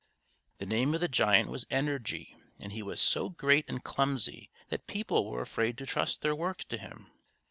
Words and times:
The 0.57 0.65
name 0.65 0.95
of 0.95 1.01
the 1.01 1.07
giant 1.07 1.49
was 1.51 1.67
Energy, 1.69 2.35
and 2.57 2.71
he 2.71 2.81
was 2.81 2.99
so 2.99 3.29
great 3.29 3.69
and 3.69 3.83
clumsy 3.83 4.49
that 4.69 4.87
people 4.87 5.29
were 5.29 5.41
afraid 5.43 5.77
to 5.77 5.85
trust 5.85 6.23
their 6.23 6.33
work 6.35 6.63
to 6.69 6.77
him. 6.79 7.11